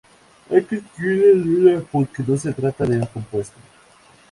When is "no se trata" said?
2.25-2.85